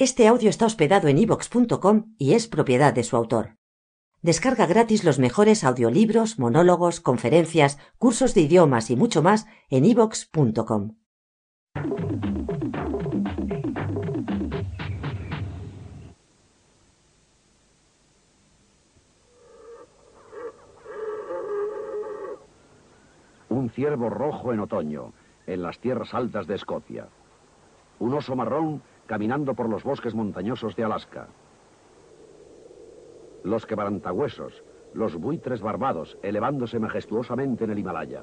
[0.00, 3.58] Este audio está hospedado en ivox.com y es propiedad de su autor.
[4.22, 10.96] Descarga gratis los mejores audiolibros, monólogos, conferencias, cursos de idiomas y mucho más en ivox.com.
[23.50, 25.12] Un ciervo rojo en otoño,
[25.46, 27.08] en las tierras altas de Escocia.
[27.98, 28.80] Un oso marrón
[29.10, 31.26] caminando por los bosques montañosos de Alaska.
[33.42, 34.62] Los quebrantahuesos,
[34.94, 38.22] los buitres barbados, elevándose majestuosamente en el Himalaya.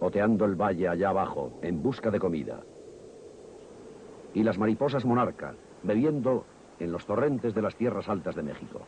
[0.00, 2.62] Oteando el valle allá abajo, en busca de comida.
[4.32, 6.46] Y las mariposas monarca, bebiendo
[6.78, 8.80] en los torrentes de las tierras altas de México.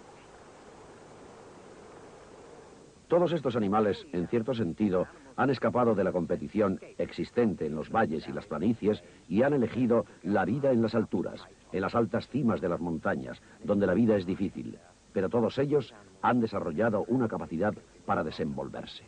[3.07, 8.29] Todos estos animales, en cierto sentido, han escapado de la competición existente en los valles
[8.29, 11.43] y las planicies y han elegido la vida en las alturas,
[11.73, 14.79] en las altas cimas de las montañas, donde la vida es difícil.
[15.13, 17.75] Pero todos ellos han desarrollado una capacidad
[18.07, 19.05] para desenvolverse.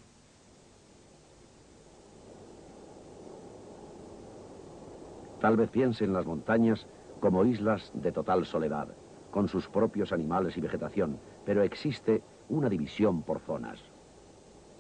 [5.41, 6.87] Tal vez piense en las montañas
[7.21, 8.89] como islas de total soledad,
[9.31, 13.94] con sus propios animales y vegetación, pero existe una división por zonas.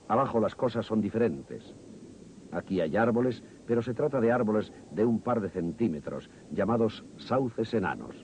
[0.09, 1.75] Abajo las cosas son diferentes.
[2.53, 7.75] Aquí hay árboles, pero se trata de árboles de un par de centímetros, llamados sauces
[7.75, 8.15] enanos.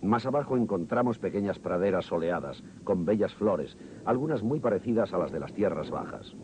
[0.00, 5.40] Más abajo encontramos pequeñas praderas soleadas, con bellas flores, algunas muy parecidas a las de
[5.40, 6.34] las tierras bajas.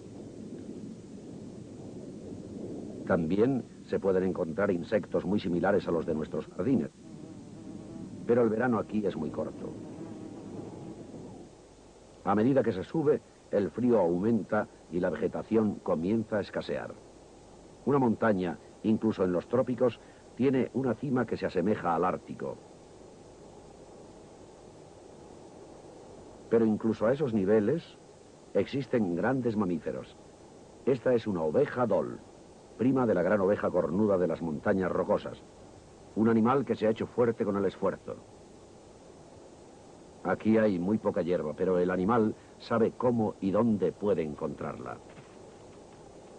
[3.06, 6.90] También se pueden encontrar insectos muy similares a los de nuestros jardines.
[8.26, 9.74] Pero el verano aquí es muy corto.
[12.30, 16.94] A medida que se sube, el frío aumenta y la vegetación comienza a escasear.
[17.86, 19.98] Una montaña, incluso en los trópicos,
[20.36, 22.56] tiene una cima que se asemeja al Ártico.
[26.50, 27.98] Pero incluso a esos niveles
[28.54, 30.16] existen grandes mamíferos.
[30.86, 32.20] Esta es una oveja dol,
[32.78, 35.42] prima de la gran oveja cornuda de las montañas rocosas.
[36.14, 38.18] Un animal que se ha hecho fuerte con el esfuerzo.
[40.24, 44.98] Aquí hay muy poca hierba, pero el animal sabe cómo y dónde puede encontrarla.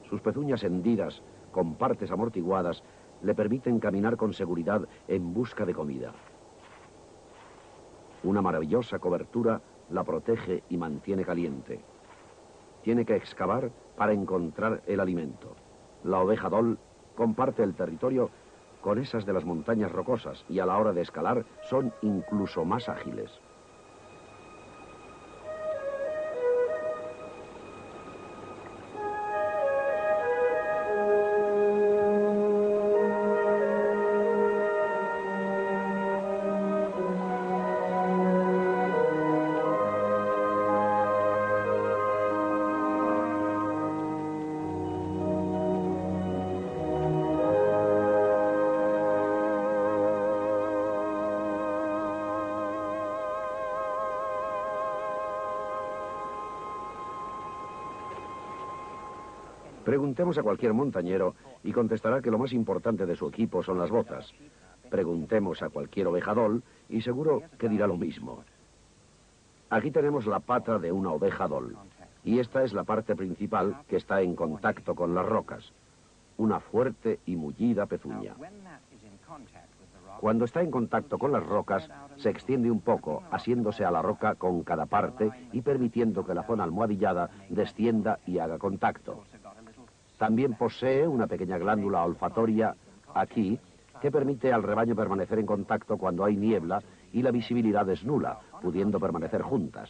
[0.07, 1.21] Sus pezuñas hendidas,
[1.51, 2.83] con partes amortiguadas,
[3.23, 6.11] le permiten caminar con seguridad en busca de comida.
[8.23, 11.79] Una maravillosa cobertura la protege y mantiene caliente.
[12.83, 15.55] Tiene que excavar para encontrar el alimento.
[16.03, 16.77] La oveja dol
[17.15, 18.29] comparte el territorio
[18.81, 22.89] con esas de las montañas rocosas y a la hora de escalar son incluso más
[22.89, 23.39] ágiles.
[59.91, 61.35] Preguntemos a cualquier montañero
[61.65, 64.31] y contestará que lo más importante de su equipo son las botas.
[64.89, 68.41] Preguntemos a cualquier ovejadol y seguro que dirá lo mismo.
[69.69, 71.75] Aquí tenemos la pata de una ovejadol
[72.23, 75.73] y esta es la parte principal que está en contacto con las rocas.
[76.37, 78.33] Una fuerte y mullida pezuña.
[80.21, 84.35] Cuando está en contacto con las rocas, se extiende un poco, asiéndose a la roca
[84.35, 89.25] con cada parte y permitiendo que la zona almohadillada descienda y haga contacto.
[90.21, 92.75] También posee una pequeña glándula olfatoria
[93.15, 93.57] aquí
[93.99, 96.79] que permite al rebaño permanecer en contacto cuando hay niebla
[97.11, 99.89] y la visibilidad es nula, pudiendo permanecer juntas.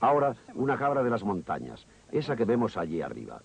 [0.00, 3.40] Ahora, una cabra de las montañas, esa que vemos allí arriba.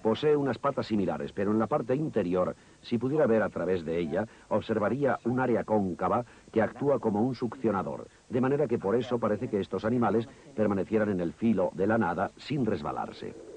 [0.00, 3.98] Posee unas patas similares, pero en la parte interior, si pudiera ver a través de
[3.98, 9.18] ella, observaría un área cóncava que actúa como un succionador, de manera que por eso
[9.18, 13.55] parece que estos animales permanecieran en el filo de la nada sin resbalarse.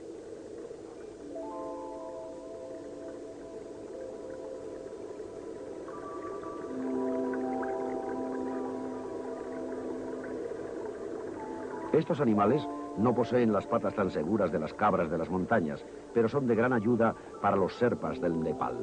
[11.99, 12.65] Estos animales
[12.97, 16.55] no poseen las patas tan seguras de las cabras de las montañas, pero son de
[16.55, 18.77] gran ayuda para los serpas del Nepal.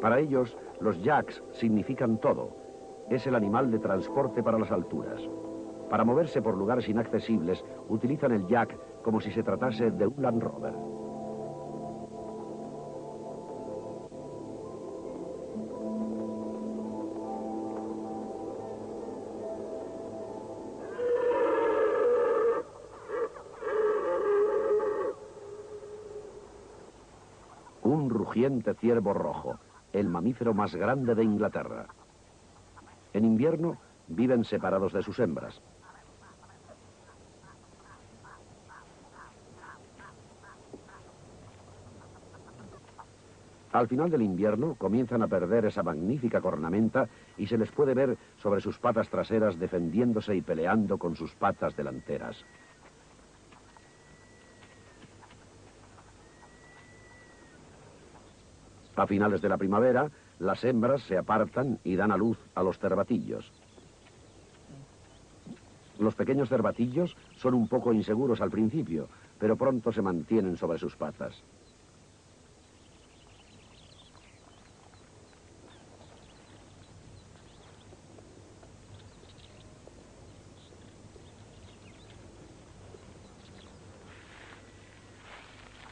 [0.00, 2.56] Para ellos, los yaks significan todo.
[3.10, 5.20] Es el animal de transporte para las alturas.
[5.90, 10.42] Para moverse por lugares inaccesibles, utilizan el yak como si se tratase de un Land
[10.42, 10.99] Rover.
[28.78, 29.58] Ciervo rojo,
[29.92, 31.86] el mamífero más grande de Inglaterra.
[33.12, 33.76] En invierno
[34.08, 35.60] viven separados de sus hembras.
[43.72, 48.18] Al final del invierno comienzan a perder esa magnífica cornamenta y se les puede ver
[48.38, 52.44] sobre sus patas traseras defendiéndose y peleando con sus patas delanteras.
[59.00, 60.10] A finales de la primavera,
[60.40, 63.50] las hembras se apartan y dan a luz a los cervatillos.
[65.98, 69.08] Los pequeños cervatillos son un poco inseguros al principio,
[69.38, 71.42] pero pronto se mantienen sobre sus patas.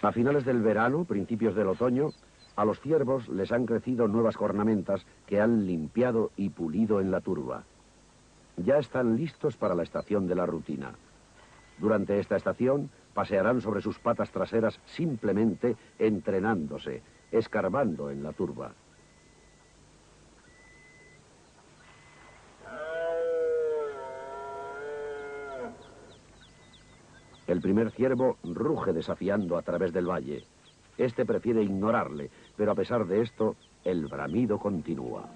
[0.02, 2.12] A finales del verano, principios del otoño,
[2.58, 7.20] a los ciervos les han crecido nuevas cornamentas que han limpiado y pulido en la
[7.20, 7.62] turba.
[8.56, 10.90] Ya están listos para la estación de la rutina.
[11.78, 17.00] Durante esta estación pasearán sobre sus patas traseras simplemente entrenándose,
[17.30, 18.72] escarbando en la turba.
[27.46, 30.44] El primer ciervo ruge desafiando a través del valle.
[30.98, 35.28] Este prefiere ignorarle, pero a pesar de esto, el bramido continúa.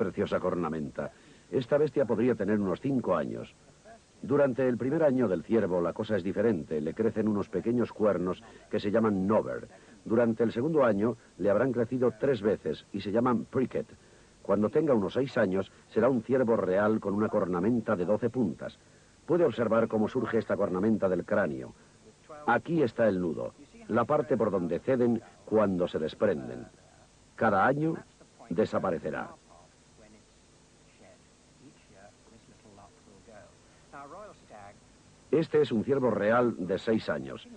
[0.00, 1.12] Preciosa cornamenta.
[1.50, 3.54] Esta bestia podría tener unos cinco años.
[4.22, 6.80] Durante el primer año del ciervo la cosa es diferente.
[6.80, 9.68] Le crecen unos pequeños cuernos que se llaman nover.
[10.06, 13.86] Durante el segundo año le habrán crecido tres veces y se llaman pricket.
[14.40, 18.78] Cuando tenga unos seis años será un ciervo real con una cornamenta de doce puntas.
[19.26, 21.74] Puede observar cómo surge esta cornamenta del cráneo.
[22.46, 23.52] Aquí está el nudo,
[23.88, 26.66] la parte por donde ceden cuando se desprenden.
[27.36, 27.96] Cada año
[28.48, 29.39] desaparecerá.
[35.30, 37.48] Este es un ciervo real de seis años.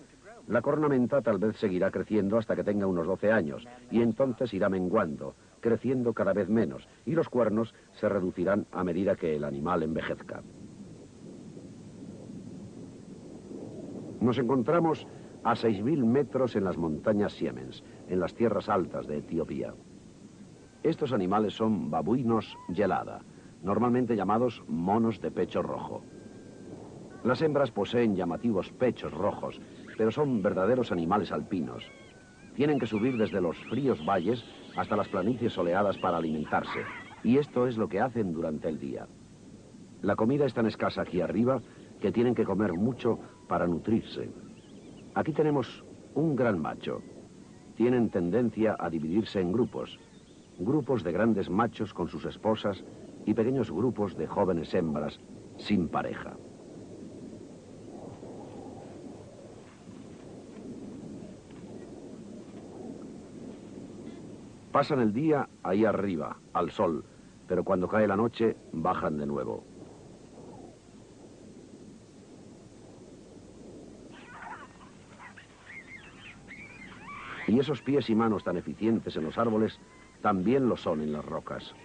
[0.48, 4.70] La cornamenta tal vez seguirá creciendo hasta que tenga unos 12 años y entonces irá
[4.70, 9.84] menguando, creciendo cada vez menos y los cuernos se reducirán a medida que el animal
[9.84, 10.44] envejezca.
[14.20, 15.08] Nos encontramos
[15.44, 19.74] a 6.000 metros en las montañas Siemens, en las tierras altas de Etiopía.
[20.84, 23.22] Estos animales son babuinos gelada,
[23.62, 26.04] normalmente llamados monos de pecho rojo.
[27.24, 29.62] Las hembras poseen llamativos pechos rojos,
[29.98, 31.84] pero son verdaderos animales alpinos.
[32.54, 34.44] Tienen que subir desde los fríos valles
[34.76, 36.84] hasta las planicies soleadas para alimentarse,
[37.24, 39.08] y esto es lo que hacen durante el día.
[40.02, 41.62] La comida es tan escasa aquí arriba
[42.02, 44.30] que tienen que comer mucho para nutrirse.
[45.16, 47.02] Aquí tenemos un gran macho.
[47.76, 49.98] Tienen tendencia a dividirse en grupos.
[50.60, 52.84] Grupos de grandes machos con sus esposas
[53.26, 55.22] y pequeños grupos de jóvenes hembras
[55.58, 56.36] sin pareja.
[64.74, 67.06] Pasan el día ahí arriba, al sol,
[67.48, 69.64] pero cuando cae la noche bajan de nuevo.
[77.48, 79.80] Y esos pies y manos tan eficientes en los árboles
[80.24, 81.76] también lo son en las rocas.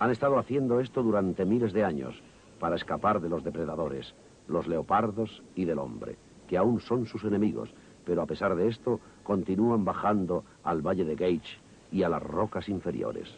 [0.00, 2.20] Han estado haciendo esto durante miles de años
[2.58, 4.12] para escapar de los depredadores,
[4.48, 6.16] los leopardos y del hombre,
[6.48, 7.72] que aún son sus enemigos,
[8.04, 11.62] pero a pesar de esto continúan bajando al valle de Gage
[11.92, 13.28] y a las rocas inferiores.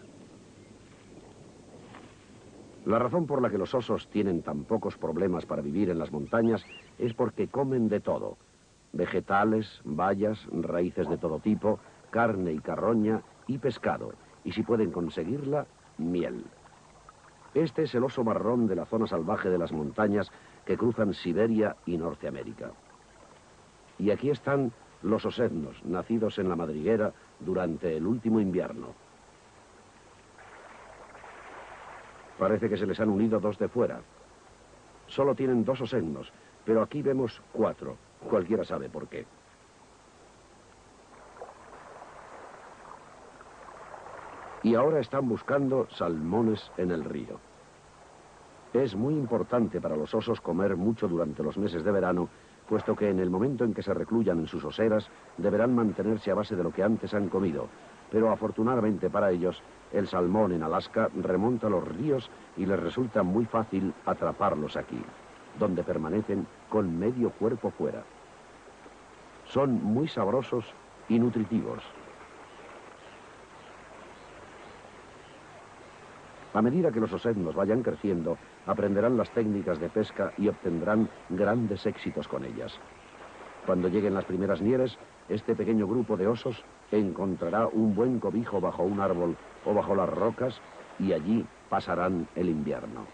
[2.86, 6.12] La razón por la que los osos tienen tan pocos problemas para vivir en las
[6.12, 6.64] montañas
[6.98, 8.36] es porque comen de todo.
[8.92, 11.80] Vegetales, bayas, raíces de todo tipo,
[12.10, 14.12] carne y carroña y pescado.
[14.44, 16.44] Y si pueden conseguirla, miel.
[17.54, 20.30] Este es el oso marrón de la zona salvaje de las montañas
[20.66, 22.72] que cruzan Siberia y Norteamérica.
[23.98, 28.88] Y aquí están los osednos, nacidos en la madriguera durante el último invierno.
[32.38, 34.00] Parece que se les han unido dos de fuera.
[35.06, 36.32] Solo tienen dos osednos,
[36.64, 37.96] pero aquí vemos cuatro.
[38.28, 39.26] Cualquiera sabe por qué.
[44.62, 47.38] Y ahora están buscando salmones en el río.
[48.72, 52.28] Es muy importante para los osos comer mucho durante los meses de verano
[52.68, 56.34] puesto que en el momento en que se recluyan en sus oseras deberán mantenerse a
[56.34, 57.68] base de lo que antes han comido.
[58.10, 63.44] Pero afortunadamente para ellos, el salmón en Alaska remonta los ríos y les resulta muy
[63.44, 65.00] fácil atraparlos aquí,
[65.58, 68.02] donde permanecen con medio cuerpo fuera.
[69.46, 70.64] Son muy sabrosos
[71.08, 71.82] y nutritivos.
[76.54, 81.84] A medida que los osednos vayan creciendo, aprenderán las técnicas de pesca y obtendrán grandes
[81.84, 82.72] éxitos con ellas.
[83.66, 84.96] Cuando lleguen las primeras nieves,
[85.28, 90.08] este pequeño grupo de osos encontrará un buen cobijo bajo un árbol o bajo las
[90.08, 90.60] rocas
[91.00, 93.04] y allí pasarán el invierno.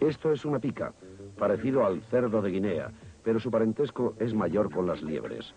[0.00, 0.92] Esto es una pica,
[1.38, 2.90] parecido al cerdo de Guinea,
[3.22, 5.52] pero su parentesco es mayor con las liebres.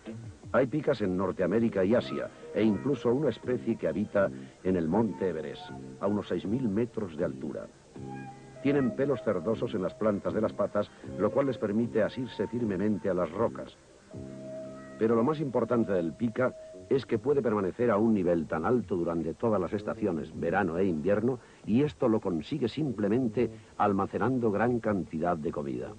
[0.52, 4.28] Hay picas en Norteamérica y Asia, e incluso una especie que habita
[4.64, 5.70] en el monte Everest,
[6.00, 7.68] a unos 6.000 metros de altura.
[8.62, 13.08] Tienen pelos cerdosos en las plantas de las patas, lo cual les permite asirse firmemente
[13.08, 13.76] a las rocas.
[14.98, 16.54] Pero lo más importante del pica
[16.90, 20.84] es que puede permanecer a un nivel tan alto durante todas las estaciones, verano e
[20.84, 25.94] invierno, y esto lo consigue simplemente almacenando gran cantidad de comida.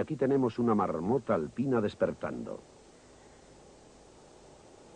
[0.00, 2.60] Aquí tenemos una marmota alpina despertando.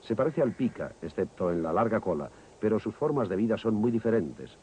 [0.00, 2.30] Se parece al pica, excepto en la larga cola,
[2.60, 4.58] pero sus formas de vida son muy diferentes.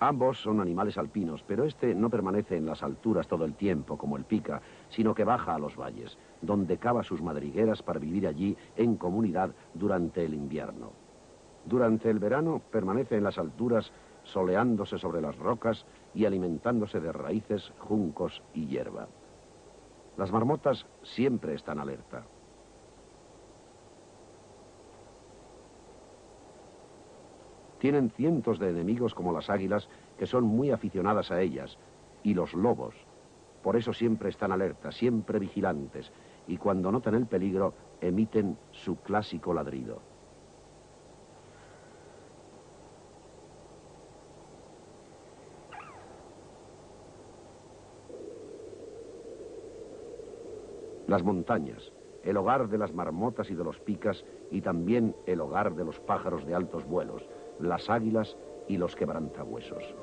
[0.00, 4.16] Ambos son animales alpinos, pero este no permanece en las alturas todo el tiempo como
[4.16, 4.60] el pica,
[4.90, 9.50] sino que baja a los valles, donde cava sus madrigueras para vivir allí en comunidad
[9.72, 10.92] durante el invierno.
[11.64, 13.92] Durante el verano permanece en las alturas
[14.24, 19.08] soleándose sobre las rocas y alimentándose de raíces, juncos y hierba.
[20.16, 22.24] Las marmotas siempre están alerta.
[27.80, 31.76] Tienen cientos de enemigos como las águilas que son muy aficionadas a ellas
[32.22, 32.94] y los lobos.
[33.62, 36.10] Por eso siempre están alertas, siempre vigilantes
[36.46, 40.13] y cuando notan el peligro emiten su clásico ladrido.
[51.06, 51.92] Las montañas,
[52.22, 56.00] el hogar de las marmotas y de los picas y también el hogar de los
[56.00, 57.28] pájaros de altos vuelos,
[57.60, 58.36] las águilas
[58.68, 59.94] y los quebrantahuesos.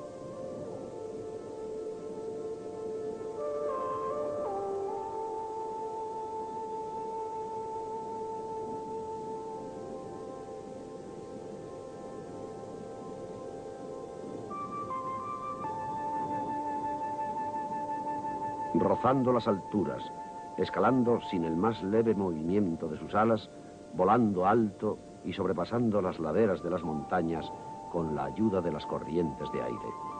[18.74, 20.12] rozando las alturas,
[20.58, 23.50] escalando sin el más leve movimiento de sus alas,
[23.94, 27.50] volando alto y sobrepasando las laderas de las montañas
[27.90, 30.11] con la ayuda de las corrientes de aire.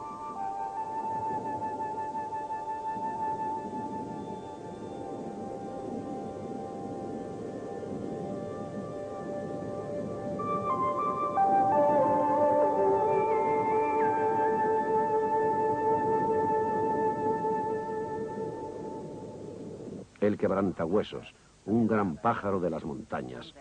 [20.23, 23.53] El quebrantahuesos, un gran pájaro de las montañas,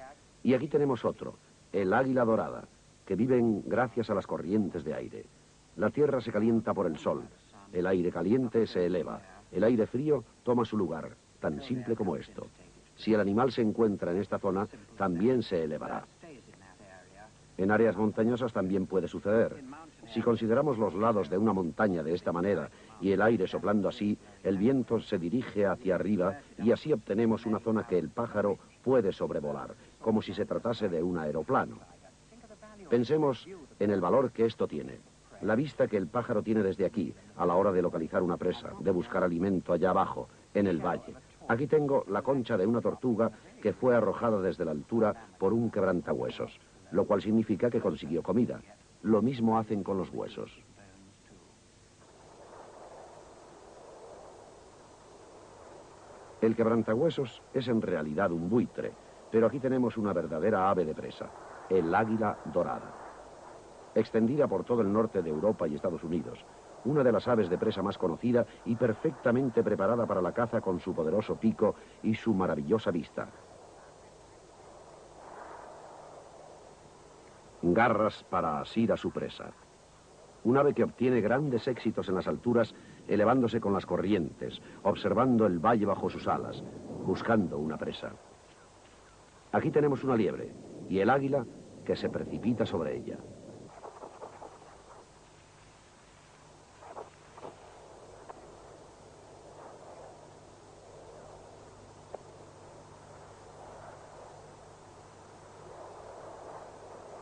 [0.44, 1.34] y aquí tenemos otro,
[1.72, 2.68] el águila dorada,
[3.04, 5.26] que viven gracias a las corrientes de aire.
[5.74, 7.24] La tierra se calienta por el sol,
[7.72, 12.46] el aire caliente se eleva, el aire frío toma su lugar, tan simple como esto.
[12.94, 16.04] Si el animal se encuentra en esta zona, también se elevará.
[17.58, 19.64] En áreas montañosas también puede suceder.
[20.14, 24.16] Si consideramos los lados de una montaña de esta manera y el aire soplando así,
[24.42, 29.12] el viento se dirige hacia arriba y así obtenemos una zona que el pájaro puede
[29.12, 31.78] sobrevolar, como si se tratase de un aeroplano.
[32.88, 34.98] Pensemos en el valor que esto tiene.
[35.40, 38.70] La vista que el pájaro tiene desde aquí, a la hora de localizar una presa,
[38.80, 41.14] de buscar alimento allá abajo, en el valle.
[41.48, 43.30] Aquí tengo la concha de una tortuga
[43.60, 46.60] que fue arrojada desde la altura por un quebrantahuesos
[46.92, 48.60] lo cual significa que consiguió comida.
[49.02, 50.50] Lo mismo hacen con los huesos.
[56.52, 58.92] El quebrantahuesos es en realidad un buitre,
[59.30, 61.30] pero aquí tenemos una verdadera ave de presa,
[61.70, 62.92] el águila dorada.
[63.94, 66.44] Extendida por todo el norte de Europa y Estados Unidos,
[66.84, 70.78] una de las aves de presa más conocida y perfectamente preparada para la caza con
[70.78, 73.26] su poderoso pico y su maravillosa vista,
[77.62, 79.54] garras para asir a su presa.
[80.44, 82.74] Un ave que obtiene grandes éxitos en las alturas,
[83.06, 86.62] elevándose con las corrientes, observando el valle bajo sus alas,
[87.04, 88.12] buscando una presa.
[89.52, 90.52] Aquí tenemos una liebre
[90.88, 91.46] y el águila
[91.84, 93.18] que se precipita sobre ella.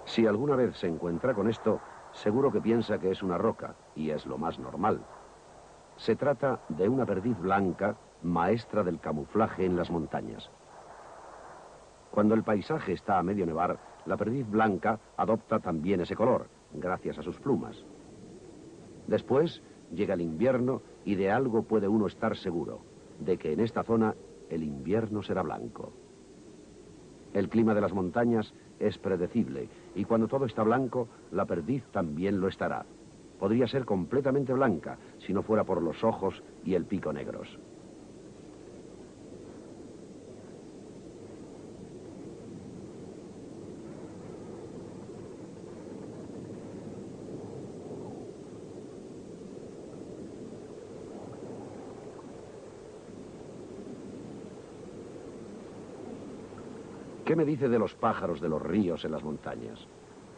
[0.06, 1.80] Si alguna vez se encuentra con esto,
[2.12, 5.00] seguro que piensa que es una roca, y es lo más normal.
[5.96, 10.50] Se trata de una perdiz blanca, maestra del camuflaje en las montañas.
[12.10, 17.18] Cuando el paisaje está a medio nevar, la perdiz blanca adopta también ese color, gracias
[17.18, 17.84] a sus plumas.
[19.06, 22.80] Después llega el invierno y de algo puede uno estar seguro,
[23.18, 24.14] de que en esta zona
[24.48, 25.92] el invierno será blanco.
[27.32, 32.40] El clima de las montañas es predecible y cuando todo está blanco, la perdiz también
[32.40, 32.84] lo estará.
[33.38, 37.58] Podría ser completamente blanca si no fuera por los ojos y el pico negros.
[57.30, 59.86] ¿Qué me dice de los pájaros de los ríos en las montañas?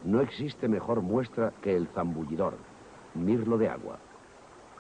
[0.05, 2.52] No existe mejor muestra que el zambullidor,
[3.14, 3.96] mirlo de agua.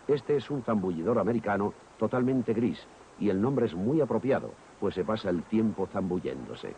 [0.06, 2.86] Este es un zambullidor americano totalmente gris
[3.18, 6.74] y el nombre es muy apropiado, pues se pasa el tiempo zambulléndose.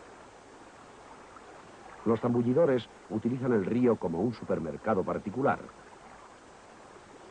[2.05, 5.59] Los zambullidores utilizan el río como un supermercado particular.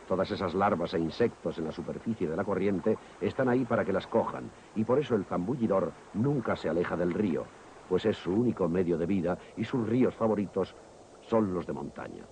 [0.07, 3.93] Todas esas larvas e insectos en la superficie de la corriente están ahí para que
[3.93, 7.45] las cojan, y por eso el zambullidor nunca se aleja del río,
[7.89, 10.75] pues es su único medio de vida y sus ríos favoritos
[11.21, 12.23] son los de montaña.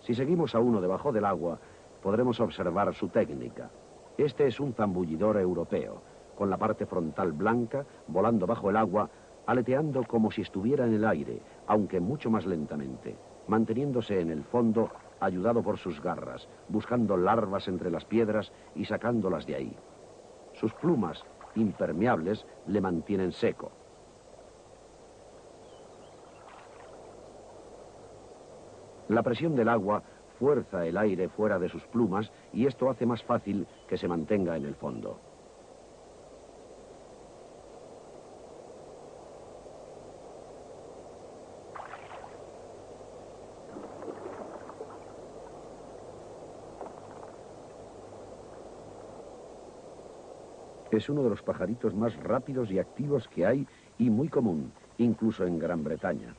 [0.00, 1.58] Si seguimos a uno debajo del agua,
[2.02, 3.70] podremos observar su técnica.
[4.18, 6.02] Este es un zambullidor europeo,
[6.36, 9.08] con la parte frontal blanca, volando bajo el agua,
[9.46, 13.16] aleteando como si estuviera en el aire, aunque mucho más lentamente,
[13.48, 19.46] manteniéndose en el fondo, ayudado por sus garras, buscando larvas entre las piedras y sacándolas
[19.46, 19.76] de ahí.
[20.52, 23.72] Sus plumas, impermeables, le mantienen seco.
[29.08, 30.02] La presión del agua
[30.38, 34.56] fuerza el aire fuera de sus plumas y esto hace más fácil que se mantenga
[34.56, 35.18] en el fondo.
[50.90, 53.66] Es uno de los pajaritos más rápidos y activos que hay
[53.98, 56.36] y muy común, incluso en Gran Bretaña.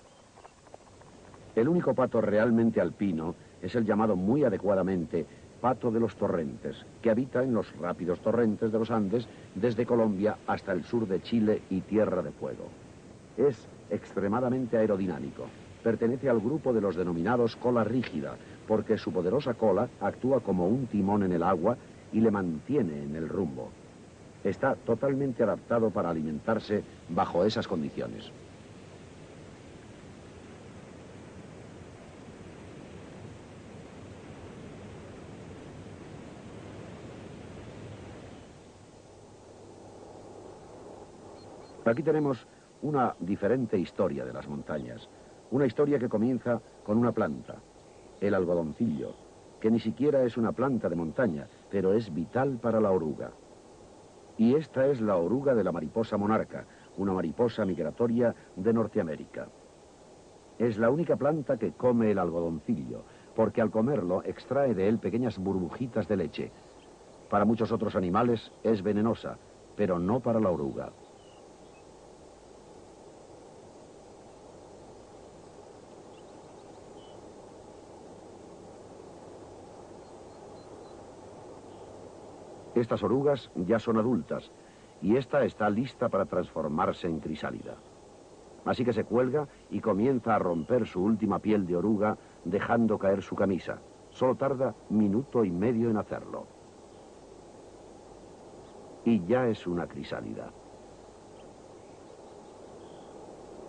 [1.56, 5.26] El único pato realmente alpino es el llamado muy adecuadamente
[5.62, 10.38] pato de los torrentes, que habita en los rápidos torrentes de los Andes desde Colombia
[10.46, 12.68] hasta el sur de Chile y Tierra de Fuego.
[13.38, 15.46] Es extremadamente aerodinámico.
[15.82, 18.36] Pertenece al grupo de los denominados cola rígida,
[18.68, 21.78] porque su poderosa cola actúa como un timón en el agua
[22.12, 23.70] y le mantiene en el rumbo.
[24.44, 28.32] Está totalmente adaptado para alimentarse bajo esas condiciones.
[41.86, 42.48] Aquí tenemos
[42.82, 45.08] una diferente historia de las montañas.
[45.52, 47.58] Una historia que comienza con una planta,
[48.20, 49.14] el algodoncillo,
[49.60, 53.30] que ni siquiera es una planta de montaña, pero es vital para la oruga.
[54.36, 56.66] Y esta es la oruga de la mariposa monarca,
[56.98, 59.48] una mariposa migratoria de Norteamérica.
[60.58, 63.04] Es la única planta que come el algodoncillo,
[63.36, 66.52] porque al comerlo extrae de él pequeñas burbujitas de leche.
[67.30, 69.38] Para muchos otros animales es venenosa,
[69.76, 70.92] pero no para la oruga.
[82.76, 84.52] Estas orugas ya son adultas
[85.02, 87.76] y esta está lista para transformarse en crisálida.
[88.66, 93.22] Así que se cuelga y comienza a romper su última piel de oruga dejando caer
[93.22, 93.80] su camisa.
[94.10, 96.48] Solo tarda minuto y medio en hacerlo.
[99.06, 100.52] Y ya es una crisálida.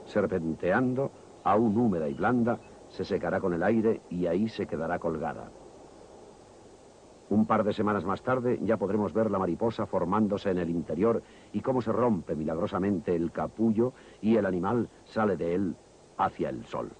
[0.07, 1.11] Serpenteando,
[1.45, 5.51] aún húmeda y blanda, se secará con el aire y ahí se quedará colgada.
[7.29, 11.23] Un par de semanas más tarde ya podremos ver la mariposa formándose en el interior
[11.53, 15.77] y cómo se rompe milagrosamente el capullo y el animal sale de él
[16.17, 16.93] hacia el sol.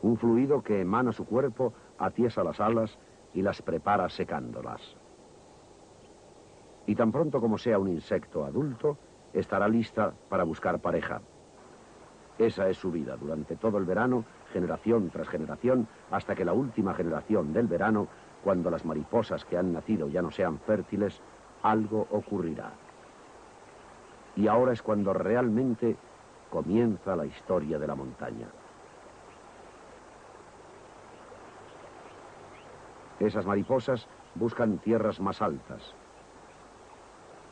[0.00, 2.98] Un fluido que emana su cuerpo atiesa las alas
[3.34, 4.96] y las prepara secándolas.
[6.86, 8.98] Y tan pronto como sea un insecto adulto,
[9.32, 11.22] estará lista para buscar pareja.
[12.38, 16.94] Esa es su vida durante todo el verano generación tras generación, hasta que la última
[16.94, 18.06] generación del verano,
[18.42, 21.20] cuando las mariposas que han nacido ya no sean fértiles,
[21.62, 22.72] algo ocurrirá.
[24.36, 25.96] Y ahora es cuando realmente
[26.50, 28.48] comienza la historia de la montaña.
[33.18, 35.94] Esas mariposas buscan tierras más altas.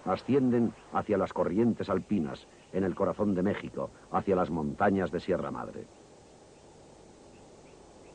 [0.05, 5.51] Ascienden hacia las corrientes alpinas, en el corazón de México, hacia las montañas de Sierra
[5.51, 5.87] Madre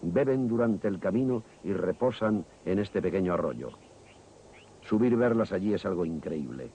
[0.02, 3.70] beben durante el camino y reposan en este pequeño arroyo.
[4.82, 6.70] Subir verlas allí es algo increíble.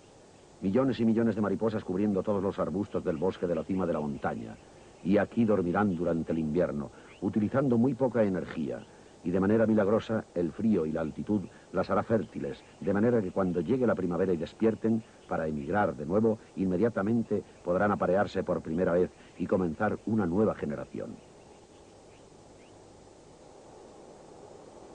[0.60, 3.92] Millones y millones de mariposas cubriendo todos los arbustos del bosque de la cima de
[3.94, 4.56] la montaña.
[5.02, 6.90] Y aquí dormirán durante el invierno,
[7.20, 8.84] utilizando muy poca energía.
[9.24, 13.30] Y de manera milagrosa, el frío y la altitud las hará fértiles, de manera que
[13.30, 18.92] cuando llegue la primavera y despierten, para emigrar de nuevo, inmediatamente podrán aparearse por primera
[18.92, 21.16] vez y comenzar una nueva generación.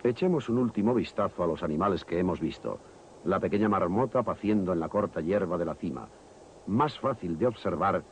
[0.04, 2.80] Echemos un último vistazo a los animales que hemos visto.
[3.26, 6.08] La pequeña marmota paciendo en la corta hierba de la cima.
[6.68, 8.04] Más fácil de observar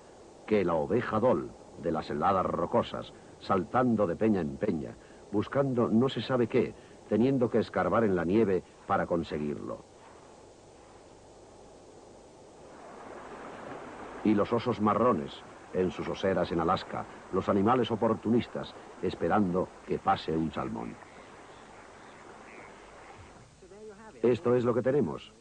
[0.45, 1.51] que la oveja dol
[1.82, 4.95] de las heladas rocosas, saltando de peña en peña,
[5.36, 6.74] buscando no se sabe qué,
[7.10, 9.84] teniendo que escarbar en la nieve para conseguirlo.
[14.24, 15.34] Y los osos marrones,
[15.74, 20.95] en sus oseras en Alaska, los animales oportunistas, esperando que pase un salmón.
[24.24, 25.34] Esto es lo que tenemos.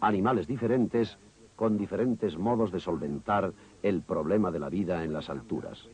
[0.00, 1.18] Animales diferentes
[1.54, 5.88] con diferentes modos de solventar el problema de la vida en las alturas.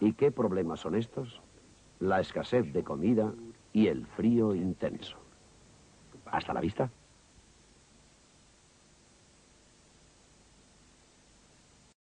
[0.00, 1.42] ¿Y qué problemas son estos?
[1.98, 3.32] La escasez de comida
[3.72, 5.16] y el frío intenso.
[6.26, 6.90] Hasta la vista.